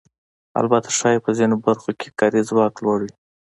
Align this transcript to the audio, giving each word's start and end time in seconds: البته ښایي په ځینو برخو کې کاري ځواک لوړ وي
البته 0.59 0.89
ښایي 0.97 1.19
په 1.25 1.31
ځینو 1.37 1.55
برخو 1.65 1.89
کې 1.99 2.15
کاري 2.19 2.41
ځواک 2.49 2.73
لوړ 2.83 2.99
وي 3.05 3.13